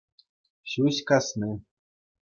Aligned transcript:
Ҫӳҫ 0.73 0.97
касни. 1.13 1.53